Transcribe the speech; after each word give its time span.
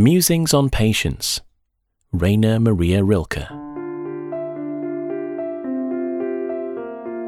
Musings 0.00 0.54
on 0.54 0.70
Patience, 0.70 1.42
Rainer 2.12 2.58
Maria 2.58 3.04
Rilke. 3.04 3.46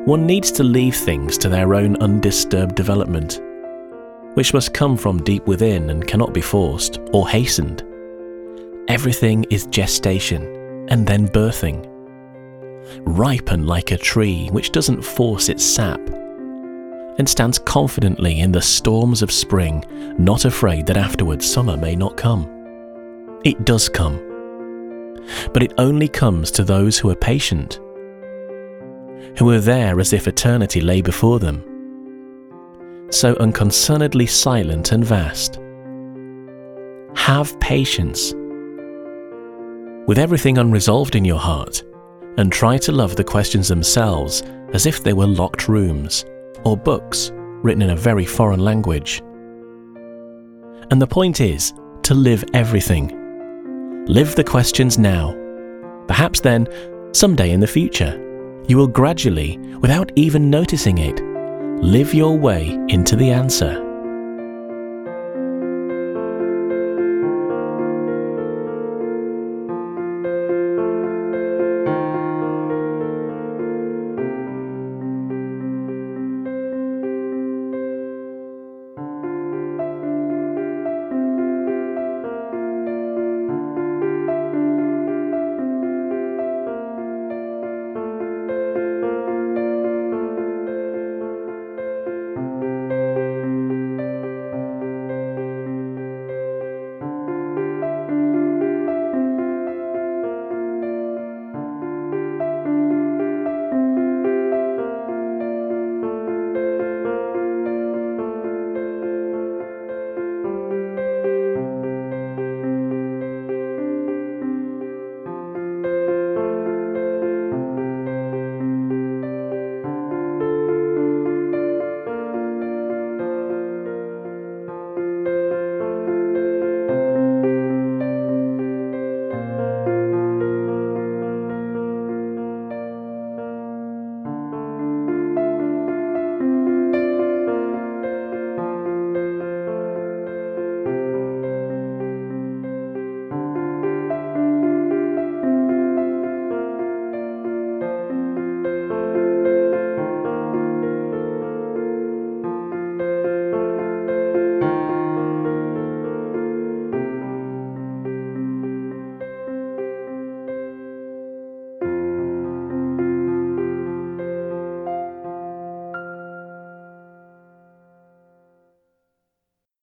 One 0.07 0.25
needs 0.25 0.51
to 0.53 0.65
leave 0.65 0.97
things 0.97 1.37
to 1.37 1.51
their 1.51 1.75
own 1.75 1.97
undisturbed 1.97 2.75
development, 2.75 3.43
which 4.37 4.55
must 4.55 4.73
come 4.73 4.97
from 4.97 5.23
deep 5.23 5.47
within 5.47 5.91
and 5.91 6.07
cannot 6.07 6.33
be 6.33 6.41
forced 6.41 6.99
or 7.13 7.29
hastened. 7.29 7.83
Everything 8.89 9.45
is 9.51 9.67
gestation 9.67 10.89
and 10.89 11.07
then 11.07 11.29
birthing. 11.29 11.87
Ripen 13.01 13.67
like 13.67 13.91
a 13.91 13.99
tree 13.99 14.49
which 14.49 14.73
doesn't 14.73 15.03
force 15.03 15.51
its 15.51 15.63
sap 15.63 16.01
and 17.19 17.29
stands 17.29 17.59
confidently 17.59 18.41
in 18.41 18.51
the 18.51 18.63
storms 18.63 19.21
of 19.21 19.31
spring, 19.31 19.85
not 20.17 20.47
afraid 20.47 20.87
that 20.87 20.97
afterwards 20.97 21.45
summer 21.45 21.77
may 21.77 21.95
not 21.95 22.17
come. 22.17 22.62
It 23.45 23.65
does 23.65 23.89
come, 23.89 24.19
but 25.53 25.63
it 25.63 25.73
only 25.77 26.07
comes 26.07 26.51
to 26.53 26.63
those 26.63 26.97
who 26.97 27.11
are 27.11 27.17
patient, 27.17 27.81
who 29.37 29.51
are 29.51 29.59
there 29.59 29.99
as 29.99 30.13
if 30.13 30.29
eternity 30.29 30.81
lay 30.81 31.03
before 31.03 31.41
them, 31.41 31.65
so 33.11 33.35
unconcernedly 33.41 34.27
silent 34.27 34.93
and 34.93 35.05
vast. 35.05 35.59
Have 37.17 37.59
patience 37.59 38.33
with 40.07 40.19
everything 40.19 40.59
unresolved 40.59 41.17
in 41.17 41.25
your 41.25 41.39
heart, 41.39 41.83
and 42.39 42.51
try 42.51 42.79
to 42.79 42.93
love 42.93 43.17
the 43.17 43.25
questions 43.25 43.69
themselves 43.69 44.43
as 44.73 44.87
if 44.87 45.03
they 45.03 45.13
were 45.13 45.27
locked 45.27 45.69
rooms 45.69 46.25
or 46.65 46.77
books 46.77 47.31
written 47.35 47.83
in 47.83 47.91
a 47.91 47.97
very 47.97 48.25
foreign 48.25 48.61
language. 48.61 49.21
And 50.91 51.01
the 51.01 51.07
point 51.07 51.41
is 51.41 51.75
to 52.05 52.15
live 52.15 52.45
everything. 52.55 53.22
Live 54.07 54.35
the 54.35 54.43
questions 54.43 54.99
now. 54.99 55.33
Perhaps 56.09 56.41
then, 56.41 56.67
someday 57.13 57.53
in 57.53 57.61
the 57.61 57.69
future, 57.69 58.19
you 58.67 58.77
will 58.77 58.89
gradually, 58.89 59.59
without 59.81 60.11
even 60.17 60.51
noticing 60.51 60.99
it, 60.99 61.21
live 61.81 62.13
your 62.13 62.37
way 62.37 62.77
into 62.89 63.15
the 63.15 63.31
answer. 63.31 63.92